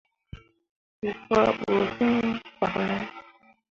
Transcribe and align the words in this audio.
We 1.01 1.09
faa 1.27 1.49
bu 1.59 1.73
fĩĩ 1.95 2.09
kpak 2.55 2.73
ne? 2.87 2.97